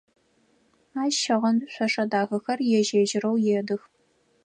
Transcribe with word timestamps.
Ащ 1.01 1.13
щыгъын 1.21 1.57
шъошэ 1.73 2.03
дахэхэр 2.11 2.59
ежь-ежьырэу 2.77 3.37
едых. 3.59 3.81